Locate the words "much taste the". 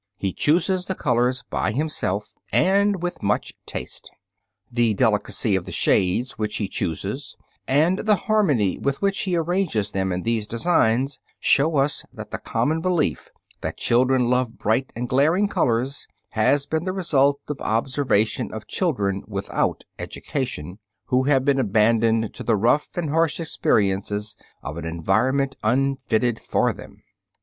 3.21-4.95